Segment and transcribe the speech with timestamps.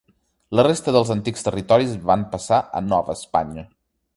[0.59, 3.69] La resta dels antics territoris van passar a Nova Espanya.